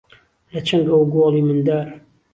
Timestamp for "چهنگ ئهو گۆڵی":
0.67-1.41